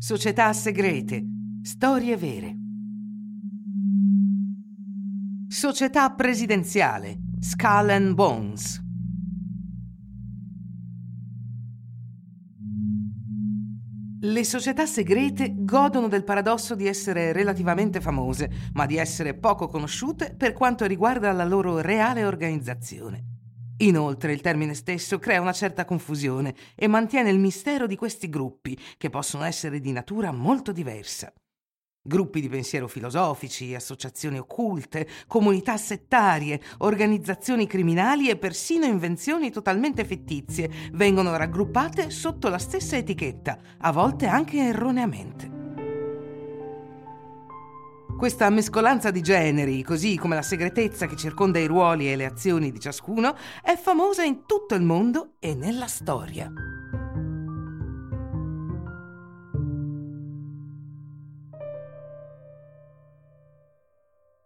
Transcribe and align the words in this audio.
Società 0.00 0.52
segrete. 0.52 1.24
Storie 1.60 2.16
vere. 2.16 2.56
Società 5.48 6.10
presidenziale. 6.10 7.18
Skull 7.40 7.90
and 7.90 8.14
Bones. 8.14 8.80
Le 14.20 14.44
società 14.44 14.86
segrete 14.86 15.52
godono 15.56 16.06
del 16.06 16.22
paradosso 16.22 16.76
di 16.76 16.86
essere 16.86 17.32
relativamente 17.32 18.00
famose, 18.00 18.70
ma 18.74 18.86
di 18.86 18.96
essere 18.98 19.34
poco 19.34 19.66
conosciute 19.66 20.32
per 20.36 20.52
quanto 20.52 20.86
riguarda 20.86 21.32
la 21.32 21.44
loro 21.44 21.80
reale 21.80 22.24
organizzazione. 22.24 23.37
Inoltre 23.78 24.32
il 24.32 24.40
termine 24.40 24.74
stesso 24.74 25.18
crea 25.18 25.40
una 25.40 25.52
certa 25.52 25.84
confusione 25.84 26.54
e 26.74 26.88
mantiene 26.88 27.30
il 27.30 27.38
mistero 27.38 27.86
di 27.86 27.94
questi 27.96 28.28
gruppi, 28.28 28.76
che 28.96 29.08
possono 29.08 29.44
essere 29.44 29.78
di 29.78 29.92
natura 29.92 30.32
molto 30.32 30.72
diversa. 30.72 31.32
Gruppi 32.00 32.40
di 32.40 32.48
pensiero 32.48 32.88
filosofici, 32.88 33.74
associazioni 33.74 34.38
occulte, 34.38 35.06
comunità 35.26 35.76
settarie, 35.76 36.60
organizzazioni 36.78 37.66
criminali 37.66 38.30
e 38.30 38.36
persino 38.36 38.86
invenzioni 38.86 39.50
totalmente 39.50 40.04
fittizie 40.04 40.70
vengono 40.92 41.36
raggruppate 41.36 42.10
sotto 42.10 42.48
la 42.48 42.58
stessa 42.58 42.96
etichetta, 42.96 43.58
a 43.78 43.92
volte 43.92 44.26
anche 44.26 44.58
erroneamente. 44.58 45.57
Questa 48.18 48.50
mescolanza 48.50 49.12
di 49.12 49.22
generi, 49.22 49.84
così 49.84 50.16
come 50.16 50.34
la 50.34 50.42
segretezza 50.42 51.06
che 51.06 51.14
circonda 51.14 51.60
i 51.60 51.66
ruoli 51.66 52.10
e 52.10 52.16
le 52.16 52.24
azioni 52.24 52.72
di 52.72 52.80
ciascuno, 52.80 53.36
è 53.62 53.76
famosa 53.76 54.24
in 54.24 54.44
tutto 54.44 54.74
il 54.74 54.82
mondo 54.82 55.34
e 55.38 55.54
nella 55.54 55.86
storia. 55.86 56.52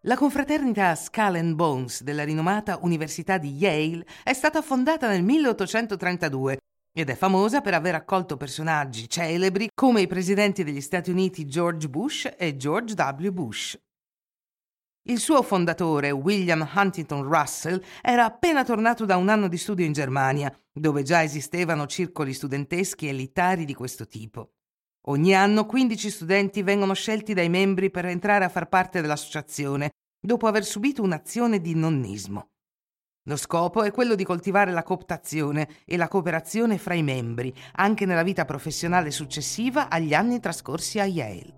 La 0.00 0.16
confraternita 0.16 0.92
Skull 0.96 1.36
and 1.36 1.54
Bones 1.54 2.02
della 2.02 2.24
rinomata 2.24 2.80
Università 2.82 3.38
di 3.38 3.52
Yale 3.52 4.04
è 4.24 4.32
stata 4.32 4.62
fondata 4.62 5.06
nel 5.06 5.22
1832 5.22 6.58
ed 7.00 7.08
è 7.08 7.16
famosa 7.16 7.60
per 7.60 7.74
aver 7.74 7.94
accolto 7.94 8.36
personaggi 8.36 9.08
celebri 9.08 9.70
come 9.74 10.02
i 10.02 10.06
presidenti 10.06 10.62
degli 10.62 10.80
Stati 10.80 11.10
Uniti 11.10 11.46
George 11.46 11.88
Bush 11.88 12.30
e 12.36 12.56
George 12.56 12.94
W. 12.94 13.30
Bush. 13.30 13.78
Il 15.08 15.18
suo 15.18 15.42
fondatore, 15.42 16.10
William 16.10 16.68
Huntington 16.74 17.22
Russell, 17.22 17.82
era 18.02 18.26
appena 18.26 18.64
tornato 18.64 19.06
da 19.06 19.16
un 19.16 19.30
anno 19.30 19.48
di 19.48 19.56
studio 19.56 19.86
in 19.86 19.92
Germania, 19.92 20.54
dove 20.70 21.02
già 21.02 21.22
esistevano 21.22 21.86
circoli 21.86 22.34
studenteschi 22.34 23.08
elitari 23.08 23.64
di 23.64 23.74
questo 23.74 24.06
tipo. 24.06 24.52
Ogni 25.06 25.34
anno 25.34 25.64
15 25.64 26.10
studenti 26.10 26.62
vengono 26.62 26.92
scelti 26.92 27.32
dai 27.32 27.48
membri 27.48 27.90
per 27.90 28.04
entrare 28.04 28.44
a 28.44 28.50
far 28.50 28.68
parte 28.68 29.00
dell'associazione, 29.00 29.90
dopo 30.20 30.46
aver 30.46 30.64
subito 30.64 31.02
un'azione 31.02 31.62
di 31.62 31.74
nonnismo. 31.74 32.50
Lo 33.30 33.36
scopo 33.36 33.84
è 33.84 33.92
quello 33.92 34.16
di 34.16 34.24
coltivare 34.24 34.72
la 34.72 34.82
cooptazione 34.82 35.68
e 35.84 35.96
la 35.96 36.08
cooperazione 36.08 36.78
fra 36.78 36.94
i 36.94 37.04
membri, 37.04 37.54
anche 37.74 38.04
nella 38.04 38.24
vita 38.24 38.44
professionale 38.44 39.12
successiva 39.12 39.88
agli 39.88 40.14
anni 40.14 40.40
trascorsi 40.40 40.98
a 40.98 41.04
Yale. 41.04 41.54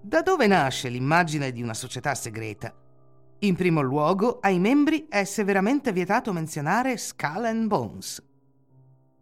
Da 0.00 0.22
dove 0.22 0.48
nasce 0.48 0.88
l'immagine 0.88 1.52
di 1.52 1.62
una 1.62 1.74
società 1.74 2.12
segreta? 2.16 2.74
In 3.38 3.54
primo 3.54 3.80
luogo, 3.80 4.40
ai 4.40 4.58
membri 4.58 5.06
è 5.08 5.22
severamente 5.22 5.92
vietato 5.92 6.32
menzionare 6.32 6.96
Skull 6.96 7.44
and 7.44 7.68
Bones. 7.68 8.33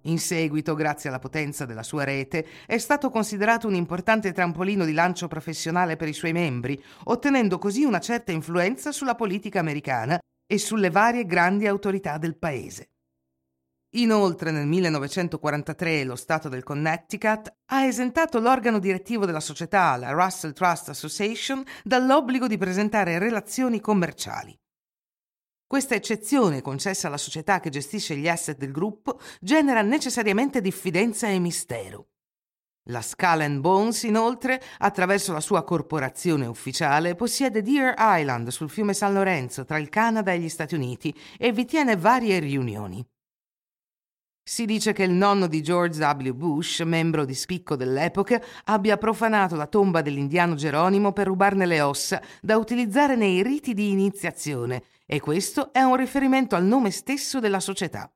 In 0.02 0.18
seguito, 0.18 0.74
grazie 0.74 1.08
alla 1.08 1.18
potenza 1.18 1.64
della 1.64 1.82
sua 1.82 2.04
rete, 2.04 2.46
è 2.66 2.78
stato 2.78 3.10
considerato 3.10 3.68
un 3.68 3.74
importante 3.74 4.32
trampolino 4.32 4.84
di 4.84 4.92
lancio 4.92 5.28
professionale 5.28 5.96
per 5.96 6.08
i 6.08 6.12
suoi 6.12 6.32
membri, 6.32 6.82
ottenendo 7.04 7.58
così 7.58 7.84
una 7.84 8.00
certa 8.00 8.32
influenza 8.32 8.90
sulla 8.90 9.14
politica 9.14 9.60
americana 9.60 10.18
e 10.46 10.58
sulle 10.58 10.90
varie 10.90 11.24
grandi 11.24 11.66
autorità 11.66 12.18
del 12.18 12.36
paese. 12.36 12.88
Inoltre 13.94 14.50
nel 14.50 14.66
1943 14.66 16.04
lo 16.04 16.16
Stato 16.16 16.48
del 16.48 16.62
Connecticut 16.62 17.52
ha 17.66 17.84
esentato 17.84 18.40
l'organo 18.40 18.78
direttivo 18.78 19.26
della 19.26 19.38
società, 19.38 19.96
la 19.96 20.12
Russell 20.12 20.52
Trust 20.52 20.88
Association, 20.88 21.62
dall'obbligo 21.84 22.46
di 22.46 22.56
presentare 22.56 23.18
relazioni 23.18 23.80
commerciali. 23.80 24.58
Questa 25.72 25.94
eccezione 25.94 26.60
concessa 26.60 27.06
alla 27.06 27.16
società 27.16 27.58
che 27.58 27.70
gestisce 27.70 28.14
gli 28.14 28.28
asset 28.28 28.58
del 28.58 28.72
gruppo 28.72 29.18
genera 29.40 29.80
necessariamente 29.80 30.60
diffidenza 30.60 31.28
e 31.28 31.38
mistero. 31.38 32.08
La 32.90 33.00
Skull 33.00 33.58
Bones, 33.58 34.02
inoltre, 34.02 34.60
attraverso 34.76 35.32
la 35.32 35.40
sua 35.40 35.64
corporazione 35.64 36.44
ufficiale, 36.44 37.14
possiede 37.14 37.62
Deer 37.62 37.94
Island 37.96 38.48
sul 38.48 38.68
fiume 38.68 38.92
San 38.92 39.14
Lorenzo 39.14 39.64
tra 39.64 39.78
il 39.78 39.88
Canada 39.88 40.30
e 40.32 40.40
gli 40.40 40.50
Stati 40.50 40.74
Uniti 40.74 41.18
e 41.38 41.52
vi 41.52 41.64
tiene 41.64 41.96
varie 41.96 42.38
riunioni. 42.38 43.02
Si 44.44 44.66
dice 44.66 44.92
che 44.92 45.04
il 45.04 45.12
nonno 45.12 45.46
di 45.46 45.62
George 45.62 46.04
W. 46.04 46.32
Bush, 46.34 46.80
membro 46.80 47.24
di 47.24 47.34
spicco 47.34 47.76
dell'epoca, 47.76 48.42
abbia 48.64 48.98
profanato 48.98 49.56
la 49.56 49.68
tomba 49.68 50.02
dell'indiano 50.02 50.54
Geronimo 50.54 51.12
per 51.12 51.28
rubarne 51.28 51.64
le 51.64 51.80
ossa 51.80 52.20
da 52.42 52.58
utilizzare 52.58 53.16
nei 53.16 53.42
riti 53.42 53.72
di 53.72 53.90
iniziazione, 53.90 54.82
e 55.12 55.20
questo 55.20 55.74
è 55.74 55.82
un 55.82 55.96
riferimento 55.96 56.56
al 56.56 56.64
nome 56.64 56.90
stesso 56.90 57.38
della 57.38 57.60
società. 57.60 58.10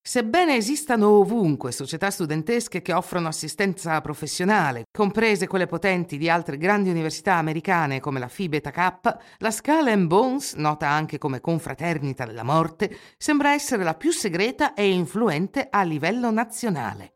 Sebbene 0.00 0.54
esistano 0.54 1.08
ovunque 1.08 1.72
società 1.72 2.12
studentesche 2.12 2.80
che 2.80 2.92
offrono 2.92 3.26
assistenza 3.26 4.00
professionale, 4.00 4.84
comprese 4.92 5.48
quelle 5.48 5.66
potenti 5.66 6.16
di 6.16 6.30
altre 6.30 6.58
grandi 6.58 6.90
università 6.90 7.34
americane 7.34 7.98
come 7.98 8.20
la 8.20 8.30
Phi 8.32 8.48
Beta 8.48 8.70
Kappa, 8.70 9.20
la 9.38 9.50
Skull 9.50 10.06
Bones, 10.06 10.52
nota 10.52 10.88
anche 10.88 11.18
come 11.18 11.40
confraternita 11.40 12.24
della 12.24 12.44
morte, 12.44 12.96
sembra 13.16 13.52
essere 13.52 13.82
la 13.82 13.94
più 13.94 14.12
segreta 14.12 14.74
e 14.74 14.88
influente 14.88 15.66
a 15.68 15.82
livello 15.82 16.30
nazionale. 16.30 17.14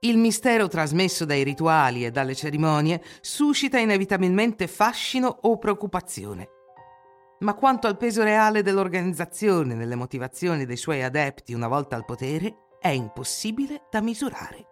Il 0.00 0.18
mistero 0.18 0.68
trasmesso 0.68 1.24
dai 1.24 1.44
rituali 1.44 2.04
e 2.04 2.10
dalle 2.10 2.34
cerimonie 2.34 3.02
suscita 3.22 3.78
inevitabilmente 3.78 4.66
fascino 4.66 5.28
o 5.28 5.56
preoccupazione 5.56 6.58
ma 7.40 7.54
quanto 7.54 7.86
al 7.86 7.96
peso 7.96 8.22
reale 8.22 8.62
dell'organizzazione 8.62 9.74
nelle 9.74 9.94
motivazioni 9.94 10.64
dei 10.66 10.76
suoi 10.76 11.02
adepti 11.02 11.54
una 11.54 11.68
volta 11.68 11.96
al 11.96 12.04
potere 12.04 12.68
è 12.78 12.88
impossibile 12.88 13.86
da 13.90 14.00
misurare. 14.00 14.69